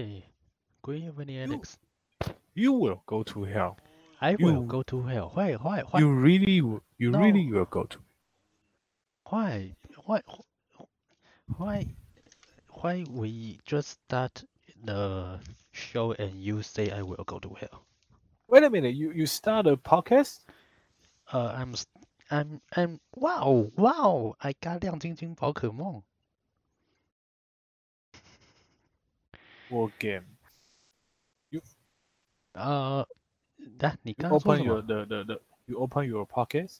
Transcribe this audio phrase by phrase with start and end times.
[0.00, 0.25] Hey,
[0.83, 1.79] good evening, Alex.
[2.53, 3.79] You will go to hell.
[4.21, 5.31] I will You- go to hell.
[5.33, 7.17] Why, why, why, You really, will- you No.
[7.19, 7.99] really will go to.
[9.31, 9.73] why,
[10.05, 10.21] why,
[11.57, 11.87] why,
[12.69, 14.43] why we just start
[14.83, 15.39] the
[15.71, 17.85] show and you say I will go to hell?
[18.49, 18.93] Wait a minute.
[18.93, 20.43] You you start a podcast?
[21.33, 21.87] Uh, I'm, s-
[22.29, 26.03] I'm, I'm, wow, wow, I got 亮晶晶宝可梦。
[29.71, 30.25] War game.
[32.51, 33.07] 呃，
[33.79, 36.79] 那你 You 刚 open 什 your 么？the, the, the you open your podcast.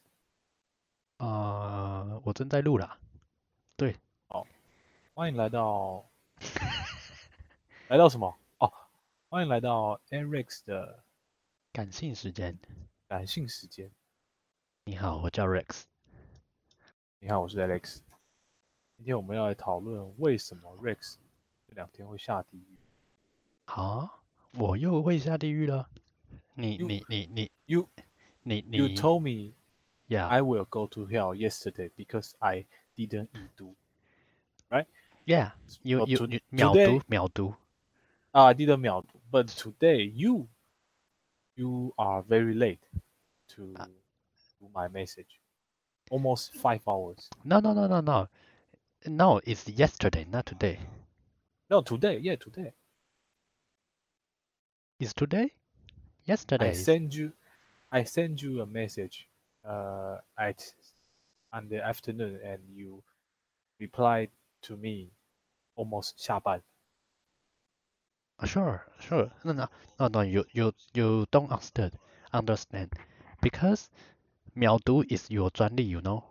[1.18, 3.00] 呃，我正在录啦。
[3.78, 3.96] 对
[5.14, 6.06] 欢迎来到
[7.88, 8.38] 来到什么？
[8.58, 8.70] 哦，
[9.30, 11.06] 欢迎来到 Alex 的
[11.72, 12.60] 感性时间。
[13.08, 13.90] 感性时间。
[14.84, 15.84] 你好，我叫 Rex。
[17.20, 18.00] 你好，我是 Alex。
[18.98, 21.16] 今天我们要来讨论为什么 Rex
[21.68, 22.78] 这两天会下地狱。
[23.71, 24.11] 啊，
[24.55, 25.89] 我又会下地狱了。
[26.55, 27.89] 你 You- 你你你 You
[28.43, 29.53] 你 you 你 told me
[30.09, 32.65] 呀 I will go to hell yesterday because I
[32.97, 33.75] didn't eat do.
[35.27, 35.51] yeah
[35.83, 37.55] you But you to- you 秒 today- 读秒读
[38.33, 39.07] Ah, I didn't melt.
[39.31, 40.49] But today you
[41.57, 42.81] you are very late
[43.49, 43.87] to Ah.
[44.59, 45.41] to my message.
[46.11, 47.29] Almost five hours.
[47.45, 48.29] no no no no no
[49.05, 50.79] no it's yesterday not today
[51.69, 52.21] No, today.
[52.21, 52.73] Yeah, today.
[55.01, 55.51] it's today
[56.59, 57.33] I yesterday send you
[57.91, 59.29] I send you a message
[59.65, 60.75] uh at
[61.53, 63.03] on the afternoon and you
[63.81, 64.31] replied
[64.63, 65.13] to me
[65.77, 66.63] almost 下班。
[68.45, 69.67] sure sure no no
[69.99, 71.93] no no you you you don't understand
[72.33, 72.91] understand
[73.43, 73.89] because
[74.55, 76.23] 秒读 is your 专利 you know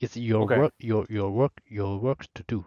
[0.00, 0.58] it's your Okay.
[0.58, 2.64] work your your work your work to do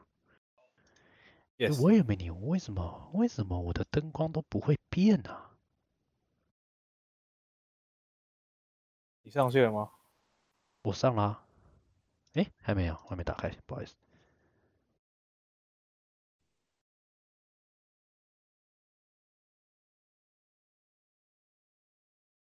[1.58, 1.80] Yes.
[1.80, 5.56] Wait a minute，为什么为什么我的灯光都不会变啊？
[9.22, 9.90] 你上去了吗？
[10.82, 11.44] 我上啦、
[12.34, 13.96] 哎，还没有，我还没打开，不好意思。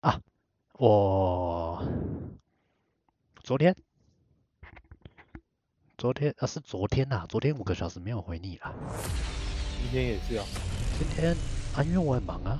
[0.01, 0.21] 啊，
[0.73, 1.83] 我
[3.43, 3.75] 昨天，
[6.01, 8.73] 昨天啊是昨天呐、昨天五个小时没有回你了。
[9.83, 10.43] 今天也是啊。
[10.97, 11.35] 今天
[11.75, 12.59] 啊，因为我很忙啊。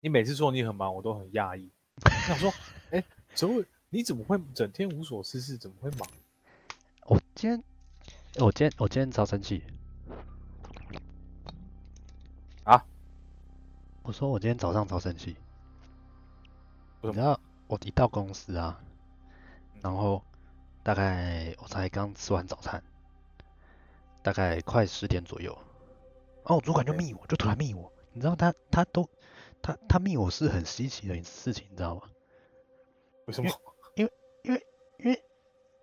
[0.00, 1.70] 你每次说你很忙，我都很讶异。
[2.02, 2.50] 我想说，
[2.92, 5.58] 哎，怎么会你怎么会整天无所事事？
[5.58, 6.08] 怎么会忙？
[7.04, 7.62] 我今天，
[8.38, 9.62] 我今天我今天超生气
[12.64, 12.82] 啊！
[14.02, 15.36] 我说我今天早上超生气，
[17.02, 17.12] 为什么？
[17.12, 18.82] 你知道我一到公司啊，
[19.82, 20.24] 然后
[20.82, 22.82] 大概我才刚吃完早餐，
[24.22, 25.56] 大概快十点左右，
[26.44, 29.08] 哦我主管就密我，就突然密我，你知道他他都
[29.62, 32.02] 他他密我是很稀奇的事情，你知道吗？
[33.26, 33.50] 为什么？
[33.94, 34.66] 因为因为
[34.98, 35.24] 因为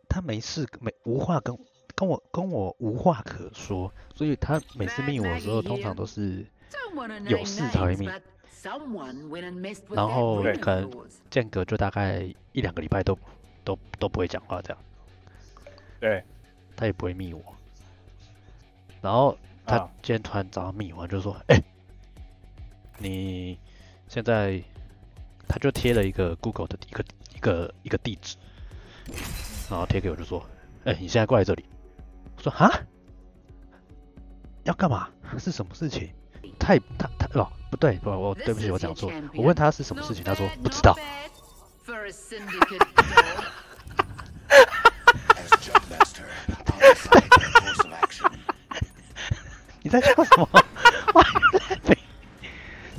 [0.09, 1.57] 他没事没无话跟
[1.95, 6.45] 跟我跟我无话可说，所以他每次密我的时候，通常都是
[7.27, 8.09] 有事才会密，
[9.89, 10.91] 然后可能
[11.29, 12.21] 间隔就大概
[12.51, 13.17] 一两个礼拜都
[13.63, 14.83] 都都不会讲话这样，
[15.99, 16.23] 对，
[16.75, 17.41] 他也不会密我。
[19.01, 21.61] 然后他啊今天突然找上密我，就说：“哎、
[22.97, 23.57] 你
[24.07, 24.61] 现在……”
[25.47, 27.03] 他就贴了一个 Google 的一个
[27.35, 28.37] 一个一个地址，
[29.69, 30.45] 然后贴给我就说
[30.85, 31.65] ：“哎、你现在过来这里。”
[32.37, 32.71] 我说：“哈，
[34.63, 35.09] 要干嘛？
[35.39, 36.09] 是什么事情？”
[36.59, 39.11] 他也他他哦不对，不我对不起，我讲错。
[39.33, 40.95] 我问他是什么事情，他说不知道。
[49.89, 50.47] 你在笑什么
[51.13, 51.97] ？Why are you laughing？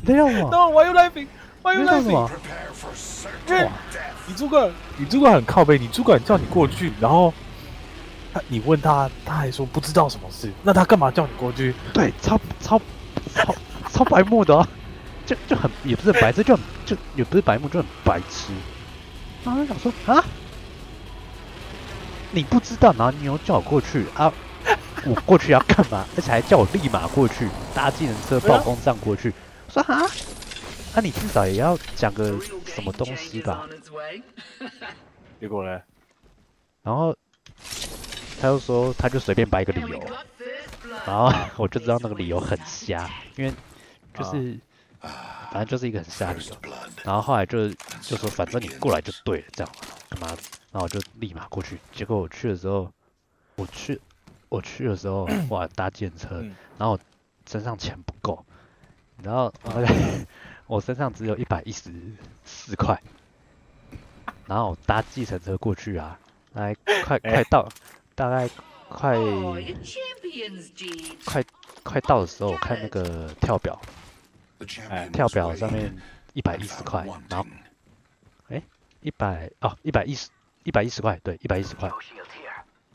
[0.00, 1.28] 你在笑什么？No, why you laughing?
[1.62, 2.10] Why 你 you 在笑什
[3.46, 3.68] laughing?
[4.26, 7.32] 你主管，你主管很靠背，你主管叫你过去，然后
[8.34, 11.72] 他你问他，他还说不知道什么事，那他干嘛叫你过去？
[11.92, 12.80] 对，超超
[13.34, 13.54] 超
[13.92, 14.66] 超白目的、哦，
[15.24, 18.52] 就就很也不是白痴，就很就也不是白目，就很白痴。
[19.44, 20.24] 然后就想说啊，
[22.32, 24.32] 你不知道，然后你又叫我过去啊，
[25.06, 26.06] 我过去要干嘛？
[26.16, 29.32] 而且还叫我立马过去搭计程车暴风杖过去。
[29.66, 30.06] 我说哈，
[30.94, 33.68] 那、你至少也要讲个什么东西吧？
[35.40, 35.80] 结果呢？
[36.82, 37.14] 然后
[38.40, 40.02] 他又说，他就随便摆一个理由，
[41.06, 43.52] 然后 我就知道那个理由很瞎，因为
[44.14, 44.58] 就是、
[45.00, 46.56] 反正就是一个很瞎的理由.
[47.04, 47.68] 然后后来就
[48.00, 49.72] 就说，反正你过来就对了，这样
[50.08, 50.28] 干嘛？
[50.72, 51.78] 然后我就立马过去。
[51.92, 52.90] 结果我去的时候，
[53.56, 54.00] 我去
[54.50, 56.54] 我去的时候， 哇，搭电车，嗯。
[56.76, 56.98] 然后
[57.48, 58.44] 身上钱不够，
[59.22, 59.94] 然后我大概
[60.66, 61.90] 我身上只有一百一十
[62.44, 63.00] 四块，
[64.46, 66.18] 然后我搭计程车过去啊，
[66.52, 66.74] 大概
[67.04, 67.32] 快哎。
[67.36, 67.68] 快到，
[68.14, 68.48] 大概
[68.88, 69.56] 快 Oh.
[71.24, 71.44] 快
[71.82, 73.80] 快到的时候，我看那个跳表
[74.60, 75.96] champion 跳表上面
[76.34, 77.46] 一百一十块，然后
[78.48, 78.62] wanting.
[79.02, 80.28] 一百哦一百一十
[80.64, 81.90] 一百一十块，对，一百一十块，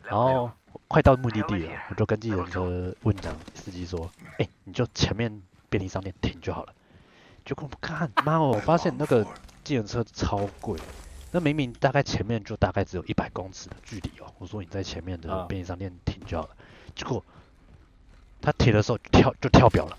[0.03, 0.51] 然后
[0.87, 6.73] 快到目的地了，我就跟计程车问讲司机说，哎、你就前面便利商店停就好了。
[7.43, 9.25] 结果我看， 妈哦，我发现那个.
[9.65, 10.79] 计程车超贵，
[11.31, 14.31] 那明明大概前面就大概只有一百公尺的距离哦。
[14.37, 16.55] 我说你在前面的啊便利商店停就好了，
[16.93, 17.25] 结果
[18.43, 19.97] 他停的时候就跳就跳表了。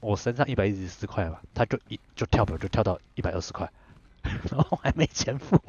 [0.00, 3.70] 我身上一百一十四块吧，他就一就跳表就跳到一百二十块，
[4.22, 5.62] 然后我还没钱付，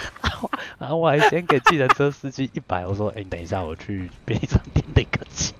[0.78, 5.54] 然后我还先给计程车司机一百，我说哎、你等一下我去便利商店领个钱，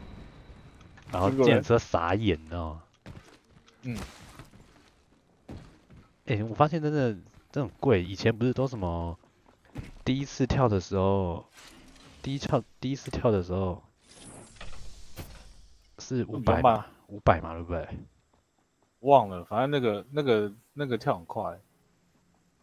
[1.12, 2.82] 然后计程车傻眼，你知道吗？
[3.82, 3.98] 嗯，
[6.26, 7.14] 哎、我发现真的
[7.52, 9.16] 这种贵，以前不是都什么
[10.04, 11.46] 第一次跳的时候，
[12.22, 13.82] 第一跳第一次跳的时候
[15.98, 17.88] 是五百200吧嘛，五百嘛，对不对？
[19.00, 21.60] 忘了，反正那个那个那个跳很快，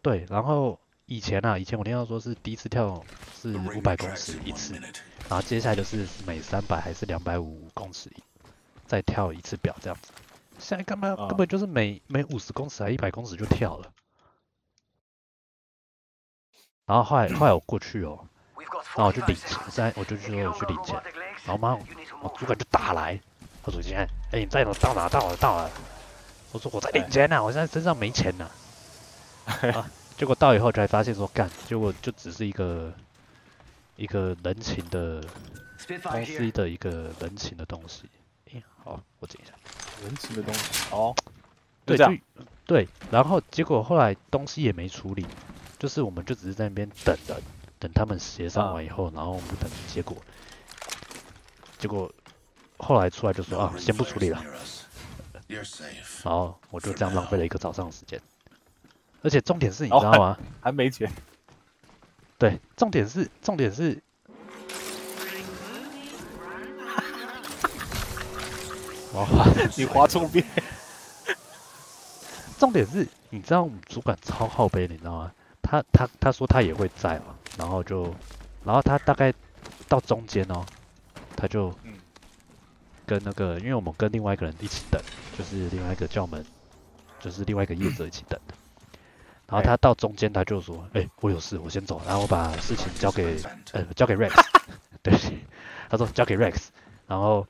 [0.03, 3.03] 对，然后以前啊，以前我听到说是第一次跳
[3.41, 4.73] 是五百公尺一次，
[5.29, 8.11] 然后接下来就是每三百还是两百五公尺
[8.85, 10.11] 再跳一次表这样子。
[10.59, 13.89] 现在干嘛啊根本就是每每五十公尺还一百公尺就跳了。
[16.85, 18.19] 然后后来后来我过去哦，
[18.95, 21.01] 然后我去领钱，现在我就说我去领钱，
[21.45, 21.73] 然后妈，
[22.21, 23.17] 我主管就打来，
[23.63, 25.69] 他说今天，哎你在哪到哪到哪到哪？
[26.51, 28.51] 我说我在领钱呢、我现在身上没钱呢、啊，
[30.18, 32.94] 结果到以后才发现说干，结果就只是一个
[33.95, 35.24] 一个人情的
[36.04, 38.04] 公司的一个人情的东西。
[38.51, 39.54] 诶，好，我剪一下。
[40.04, 40.62] 人情的东西
[40.92, 41.16] 哦，
[41.86, 41.98] 对，
[42.66, 45.25] 对，然后结果后来东西也没处理，
[45.80, 47.42] 就是我们就只是在那边等人，
[47.80, 50.18] 等他们协商啊完以后，然后我们等结果，
[51.80, 52.12] 结果
[52.78, 54.44] 后来出来就说啊，先不处理了.
[56.24, 58.22] 然后 我就这样浪费了一个早上的时间，
[59.24, 60.38] 而且重点是你哦知道吗？
[60.62, 61.10] 还没钱，
[62.38, 63.98] 对，重点是重点是，
[69.14, 69.46] 我花
[69.78, 70.46] 你划错边，
[72.60, 75.31] 重点是，你知道我们主管超好杯，你知道吗？
[75.62, 78.14] 他他他说他也会在嘛，然后就，
[78.66, 79.34] 然后他大概
[79.88, 80.66] 到中间哦，
[81.38, 81.94] 他就嗯
[83.06, 85.02] 跟那个，因为我们跟另外一个人一起等，
[85.38, 86.46] 就是另外一个叫我们，
[87.22, 88.54] 就是另外一个业者一起等的。
[89.53, 93.39] 然后哎他到中间他就说，哎、我有事，我先走，然后我把事情交给
[93.71, 94.33] 呃交给 Rex，
[95.03, 95.13] 对，
[95.88, 96.69] 他说交给 Rex，
[97.05, 97.45] 然后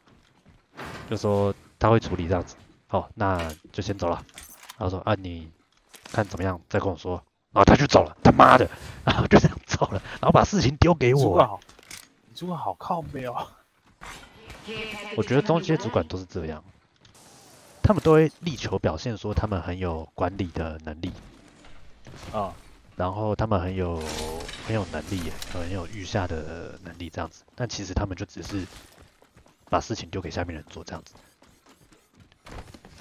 [1.09, 2.57] 就说他会处理这样子，
[2.87, 4.21] 好，那就先走了。
[4.77, 5.49] 然后说啊你
[6.11, 6.59] 看怎么样？
[6.67, 7.23] 再跟我说，
[7.53, 8.69] 然后他就走了，他妈的，
[9.05, 11.23] 然后就这样走了，然后把事情丢给我。
[11.23, 11.59] 主管好，
[12.27, 13.47] 你主管好靠背哦，
[15.15, 16.61] 我觉得中间主管都是这样，
[17.81, 21.13] 他们都会力求表现说他们很有管理的能力，
[22.31, 22.53] 啊，
[22.95, 24.01] 然后他们很有
[24.67, 28.65] 很有能力，很有御下的能力这样子，但其实他们就只是
[29.69, 31.13] 把事情丢给下面人做这样子，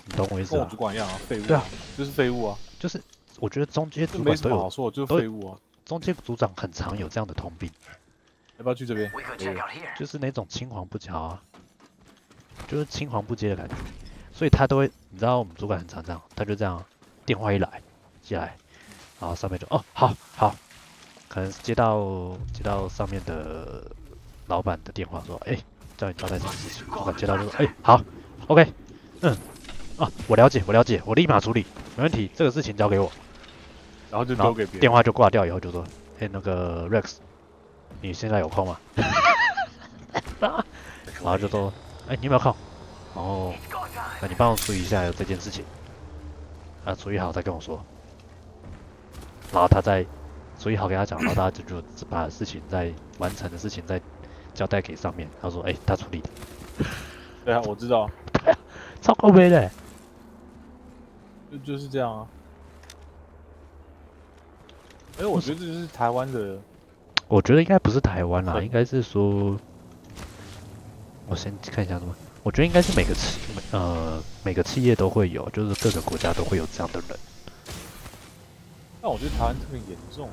[0.07, 0.61] 你懂我意思吗？
[0.61, 0.77] 跟我主？
[0.77, 1.65] 管一样啊，废物，对啊，
[1.97, 3.01] 就是废物啊，就是
[3.39, 7.71] 我觉得中间没主管都有，什么好说，就是废物啊，中间组长很常有这样的通病，
[8.59, 9.11] 要不要去这边.
[9.99, 11.43] 就是那种青黄不接啊，
[12.67, 13.75] 就是青黄不接的感觉，
[14.33, 16.83] 所以他都会，你知道我们主管很常这样，他就这样，
[17.27, 17.83] 电话一来
[18.23, 18.57] 接来，
[19.23, 20.53] 然后上面就哦好好，
[21.29, 23.85] 可能是接到接到上面的
[24.49, 25.57] 老板的电话说，哎、
[25.97, 28.01] 叫你交代什么事情，老板接到就说，哎、好
[28.49, 28.73] ，OK，
[29.21, 29.31] 嗯，
[29.97, 31.65] 啊我了解我了解，我立马处理，
[31.97, 33.13] 没问题，这个事情交给我，
[34.11, 35.85] 然后就然后丢给别人，电话就挂掉以后就说，
[36.19, 37.19] 哎、那个 Rex，
[38.01, 38.77] 你现在有空吗？
[40.41, 40.53] 然
[41.23, 41.73] 后就说，
[42.09, 42.53] 哎、你有没有空？
[43.15, 43.55] 然后，
[44.21, 45.65] 那你帮我处理一下这件事情，
[46.85, 47.81] 啊，处理好再跟我说。
[49.53, 50.05] 然后他再
[50.59, 54.01] 所以好跟他讲，然后大家就就把事情再完成的事情再
[54.55, 55.29] 交代给上面。
[55.41, 56.29] 他说，哎、他处理的，
[57.45, 58.09] 对啊，我知道，
[59.03, 59.71] 超口碑的。
[61.51, 62.27] 就就是这样啊。
[65.21, 66.59] 哎，我觉得这是台湾的，
[67.29, 69.59] 我觉得应该不是台湾啦，应该是说，
[71.29, 72.15] 我先看一下什么。
[72.43, 73.39] 我觉得应该是每个企
[73.71, 77.19] 呃每个企业都会有，就是各个国家都会有这样的人。
[79.03, 80.29] 但我觉得台湾特别严重。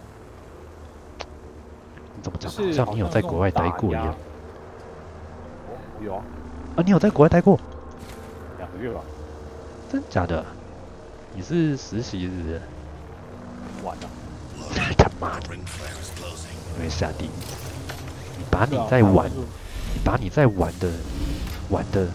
[2.16, 2.52] 你怎么讲？
[2.52, 4.16] 是好像你有在国外待过一样。
[6.06, 6.24] 有啊，
[6.76, 7.60] 啊，你有在国外待过？
[8.60, 9.02] 两个月吧，
[9.92, 10.46] 真假的？
[11.34, 12.62] 你是实习是？
[13.84, 14.10] 晚了。
[14.96, 17.30] 他妈的.你会下地狱！
[18.38, 20.92] 你把你在玩，你把你在玩的
[21.70, 22.08] 玩的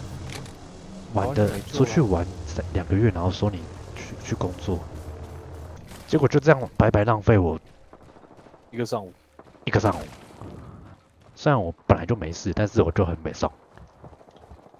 [1.13, 3.59] 玩的出去玩三两个月，然后说你
[3.95, 4.79] 去去工作，
[6.15, 7.59] 结果就这样白白浪费我
[8.71, 9.11] 一个上午，
[9.65, 10.03] 一个上午。
[11.35, 13.51] 虽然我本来就没事，但是我就很没送。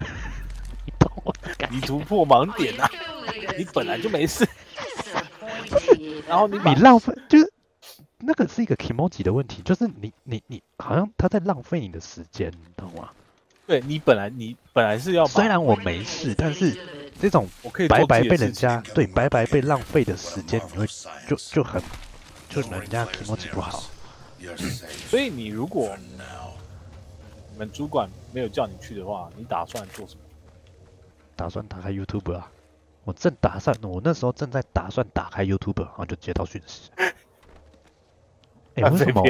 [0.00, 1.76] 你懂我感觉？
[1.76, 2.88] 你突破盲点啊！
[3.58, 4.48] 你本来就没事，
[6.26, 7.52] 然后你你浪费就是
[8.20, 13.10] 那个是一个 emoji 的问题，就是你你你好像他在浪费你的时间，你懂吗？
[13.66, 16.78] 对你本来你本来是要虽然我没事，但是
[17.20, 20.86] 这种我可以白白被人家对白白被浪费的时间，你会
[21.28, 21.82] 就就很
[22.48, 23.84] 就人家 more emoji 不好。
[25.08, 25.96] 所以你如果
[27.52, 30.20] 你们主管没有叫你去的话，你打算做什么？
[31.34, 32.50] 打算打开 YouTube 啊，
[33.04, 36.90] 我正打算，我那时候正在打算打开 YouTube，然后就接到讯息。
[38.74, 39.22] 哎、那为什么？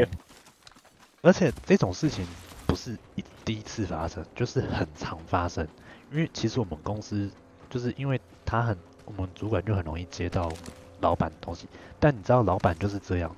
[1.23, 2.27] 而且这种事情
[2.67, 5.67] 不是一第一次发生，就是很常发生。
[6.13, 7.31] 因为其实我们公司
[7.77, 10.59] 就是因为他很，我们主管就很容易接到我们
[11.01, 11.69] 老板的东西，
[12.01, 13.37] 但你知道老板就是这样，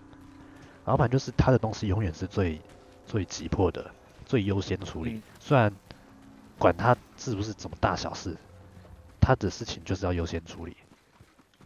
[0.85, 2.61] 老板就是他的东西永远是最
[3.05, 3.91] 最急迫的、
[4.25, 5.15] 最优先处理。
[5.15, 5.75] 嗯虽然
[6.57, 8.37] 管他是不是怎么大小事，
[9.21, 10.77] 他的事情就是要优先处理，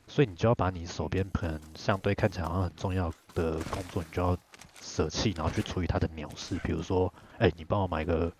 [0.08, 4.34] 所以你就要把你手边可能相对看起来好像很重要的工作，你就要
[4.80, 6.58] 舍弃，然后去处理他的鸟事。
[6.64, 8.32] 比如说，哎、你帮我买个，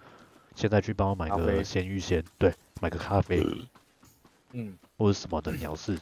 [0.57, 3.47] 现在去帮我买个鲜芋仙，对，买个咖啡
[4.53, 5.99] 嗯，或者什么的鸟事。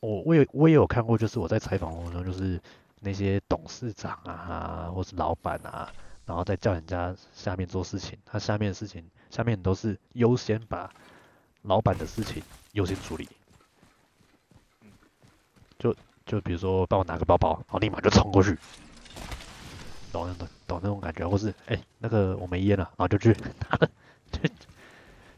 [0.00, 2.60] 我我也我也有看过，就是我在采访过程中，就是
[3.00, 5.92] 那些董事长啊，或是老板啊，
[6.26, 10.92] 然后再叫人家下面做事情，他下面的事情下面都是优先把
[11.62, 13.28] 老板的事情优先处理。
[15.78, 15.94] 就
[16.26, 18.58] 就比如说帮我拿个包包，然后立马就冲过去，
[20.12, 23.30] 懂那种懂那种感觉，或是哎、那个我没烟了，然后就去
[23.68, 23.90] 拿 了，
[24.32, 24.40] 就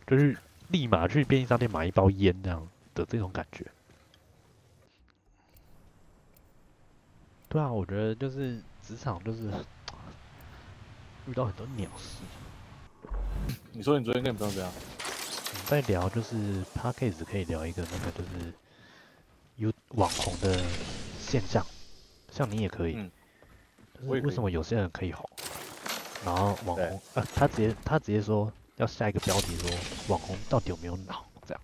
[0.06, 0.36] 就是
[0.68, 3.66] 立马去便利商店买一包烟这样的这种感觉。
[7.48, 9.48] 对啊，我觉得就是职场就是
[11.26, 12.18] 遇到很多鸟事。
[13.72, 14.72] 你说你昨天跟你朋友怎样？
[14.72, 18.52] 我们在聊就是 p a c k a g e 可以聊一个那个就是
[19.56, 20.60] 有网红的
[21.20, 21.64] 现象，
[22.32, 23.10] 像你也可以，嗯
[24.08, 25.24] 为什么有些人可以红，
[26.24, 29.70] 然后网红啊，他直接他直接说要下一个标题说
[30.08, 31.62] 网红到底有没有脑，这样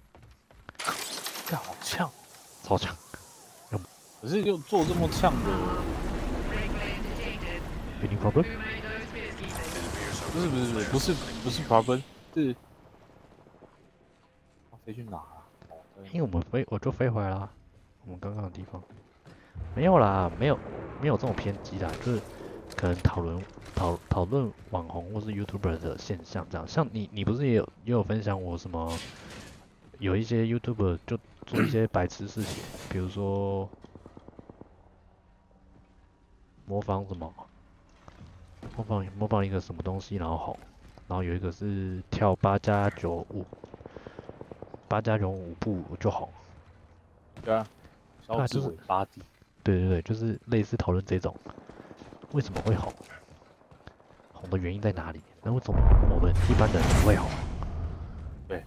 [1.48, 2.10] 干好呛，
[2.62, 2.96] 超强。
[4.22, 5.50] 可是又做这么呛的
[8.02, 8.44] ，Any problem？
[10.32, 12.02] 不是不是不是不是不是 problem，
[12.34, 12.54] 是
[14.70, 15.42] 他飞去哪啊？
[15.70, 15.74] 哦
[16.12, 17.48] 因为我们飞我就飞回来啦，
[18.04, 18.80] 我们刚刚的地方
[19.74, 20.58] 没有啦，没有
[21.00, 22.20] 没有这种偏激啦，就是
[22.76, 23.42] 可能讨论
[23.74, 26.66] 讨讨论网红或是 YouTuber 的现象这样。
[26.66, 28.98] 像你你不是也有也有分享我什么
[29.98, 33.68] 有一些 YouTuber 就做一些白痴事情，比如说
[36.66, 37.32] 模仿什么，
[38.76, 40.58] 模仿模仿一个什么东西然后红，
[41.08, 43.44] 然后有一个是跳八加九舞，
[44.88, 46.28] 八加九舞步就红。
[47.42, 47.66] 对啊，
[48.26, 49.22] 小啊就是指尾巴蒂，
[49.64, 51.34] 对对对，就是类似讨论这种，
[52.32, 52.92] 为什么会红？
[54.32, 55.20] 红的原因在哪里？
[55.42, 55.78] 那为什么
[56.10, 57.28] 我们一般人不会红？
[58.48, 58.64] 对，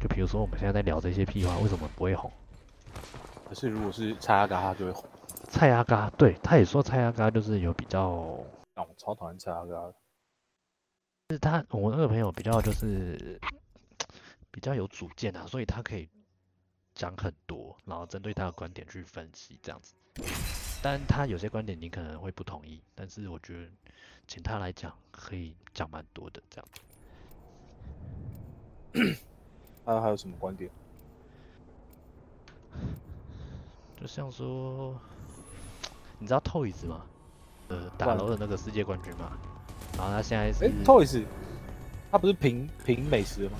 [0.00, 2.30] 就比如说我们现在在聊这些屁话，为什么不会红？
[3.48, 5.04] 可是如果是蔡阿嘎，他就会红。
[5.48, 8.38] 蔡阿嘎，对，他也说蔡阿嘎就是有比较，
[8.74, 9.94] 让我超讨厌蔡阿嘎的，
[11.28, 13.40] 就是他我那个朋友比较就是
[14.50, 16.08] 比较有主见啊，所以他可以
[16.94, 19.94] 讲很多，然后针对他的观点去分析这样子。
[20.82, 23.70] 但他有些观点你可能会不同意，但是我觉得
[24.26, 26.80] 请他来讲可以讲蛮多的这样子。
[29.84, 30.68] 他 还有什么观点？
[34.00, 35.00] 就像说，
[36.18, 37.06] 你知道 Toys 吗？
[37.68, 39.38] 呃，打楼的那个世界冠军嘛。
[39.96, 41.24] 然后他现在是，哎，Toys，
[42.10, 43.58] 他不是评评美食的吗？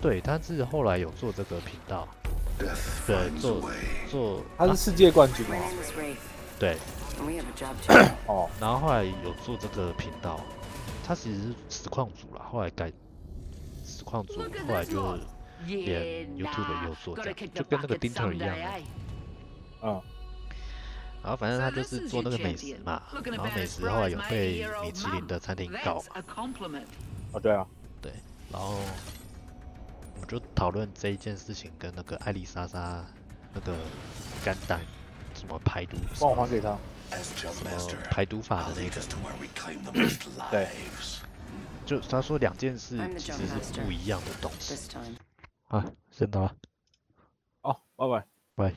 [0.00, 2.08] 对，他是后来有做这个频道
[2.58, 3.70] 对，做
[4.10, 6.16] 做，他是世界冠军哦？
[6.58, 6.76] 对。
[8.26, 10.38] 哦，然后后来有做这个频道，
[11.02, 12.92] 他其实是实况组了，后来改
[13.86, 15.18] 实况组，后来就
[15.64, 18.54] 连 YouTube 有做这样，就跟那个丁特一样。
[19.82, 20.02] 嗯。
[21.22, 26.22] 然后反正他就是做那个美食嘛，然后美食后来有被米其林的餐厅告嘛。
[27.32, 27.66] 啊，对啊，
[28.02, 28.12] 对，
[28.52, 28.78] 然后
[30.26, 33.04] 就讨论这一件事情跟那个艾丽莎莎
[33.52, 33.74] 那个
[34.44, 34.80] 肝胆
[35.34, 36.76] 什么排毒，帮我还给他。
[37.08, 37.70] 什么
[38.10, 39.00] 排毒法的那个？
[40.50, 40.68] 对，
[41.86, 44.74] 就他说两件事其实是不一样的东西。
[45.68, 46.56] 啊，先到了。
[47.62, 48.26] 哦，拜拜。
[48.56, 48.76] 拜。